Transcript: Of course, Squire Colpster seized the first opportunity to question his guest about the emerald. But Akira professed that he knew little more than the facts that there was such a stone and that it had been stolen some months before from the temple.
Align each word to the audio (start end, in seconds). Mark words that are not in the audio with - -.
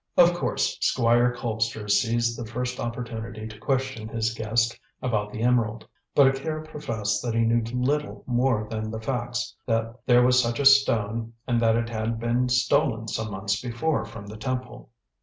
Of 0.17 0.33
course, 0.33 0.79
Squire 0.81 1.31
Colpster 1.31 1.87
seized 1.87 2.35
the 2.35 2.49
first 2.49 2.79
opportunity 2.79 3.47
to 3.47 3.59
question 3.59 4.07
his 4.07 4.33
guest 4.33 4.79
about 4.99 5.31
the 5.31 5.43
emerald. 5.43 5.85
But 6.15 6.25
Akira 6.25 6.63
professed 6.63 7.21
that 7.21 7.35
he 7.35 7.41
knew 7.41 7.61
little 7.79 8.23
more 8.25 8.67
than 8.67 8.89
the 8.89 8.99
facts 8.99 9.55
that 9.67 9.99
there 10.07 10.23
was 10.23 10.41
such 10.41 10.59
a 10.59 10.65
stone 10.65 11.33
and 11.45 11.61
that 11.61 11.75
it 11.75 11.89
had 11.89 12.19
been 12.19 12.49
stolen 12.49 13.09
some 13.09 13.29
months 13.29 13.61
before 13.61 14.03
from 14.03 14.25
the 14.25 14.37
temple. 14.37 14.89